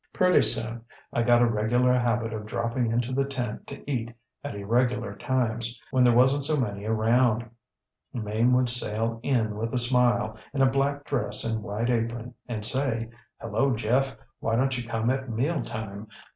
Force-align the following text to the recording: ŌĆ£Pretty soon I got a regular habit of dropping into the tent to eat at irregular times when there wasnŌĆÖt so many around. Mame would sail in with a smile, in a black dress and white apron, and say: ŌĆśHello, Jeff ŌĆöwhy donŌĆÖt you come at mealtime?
ŌĆ£Pretty 0.15 0.43
soon 0.43 0.81
I 1.13 1.21
got 1.21 1.43
a 1.43 1.45
regular 1.45 1.93
habit 1.93 2.33
of 2.33 2.47
dropping 2.47 2.91
into 2.91 3.13
the 3.13 3.23
tent 3.23 3.67
to 3.67 3.87
eat 3.87 4.11
at 4.43 4.55
irregular 4.55 5.15
times 5.15 5.79
when 5.91 6.03
there 6.03 6.13
wasnŌĆÖt 6.15 6.43
so 6.43 6.59
many 6.59 6.85
around. 6.85 7.47
Mame 8.11 8.51
would 8.53 8.67
sail 8.67 9.19
in 9.21 9.55
with 9.57 9.75
a 9.75 9.77
smile, 9.77 10.37
in 10.55 10.63
a 10.63 10.71
black 10.71 11.05
dress 11.05 11.43
and 11.43 11.63
white 11.63 11.91
apron, 11.91 12.33
and 12.47 12.65
say: 12.65 13.11
ŌĆśHello, 13.43 13.75
Jeff 13.75 14.17
ŌĆöwhy 14.41 14.57
donŌĆÖt 14.57 14.77
you 14.83 14.89
come 14.89 15.11
at 15.11 15.29
mealtime? 15.29 16.07